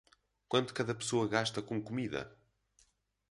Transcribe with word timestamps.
Quanto 0.49 0.73
cada 0.73 0.95
pessoa 0.95 1.27
gasta 1.27 1.61
com 1.61 1.79
comida? 1.79 2.35